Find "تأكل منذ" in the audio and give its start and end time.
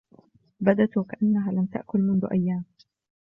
1.65-2.27